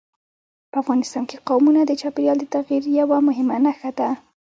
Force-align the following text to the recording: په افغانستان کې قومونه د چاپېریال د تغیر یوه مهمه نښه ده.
په 0.71 0.77
افغانستان 0.83 1.23
کې 1.29 1.37
قومونه 1.47 1.81
د 1.85 1.91
چاپېریال 2.01 2.37
د 2.41 2.45
تغیر 2.55 2.83
یوه 2.99 3.17
مهمه 3.27 3.57
نښه 3.65 3.91
ده. 3.99 4.09